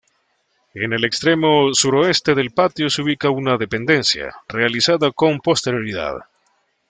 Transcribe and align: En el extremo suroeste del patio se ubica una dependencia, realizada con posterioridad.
En 0.73 0.93
el 0.93 1.05
extremo 1.05 1.75
suroeste 1.75 2.33
del 2.33 2.49
patio 2.49 2.89
se 2.89 3.03
ubica 3.03 3.29
una 3.29 3.55
dependencia, 3.55 4.33
realizada 4.47 5.11
con 5.11 5.39
posterioridad. 5.39 6.21